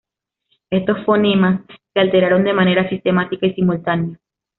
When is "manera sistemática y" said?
2.53-3.53